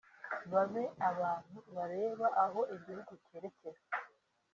[0.51, 3.79] babe abantu bareba aho igihugu cyerekera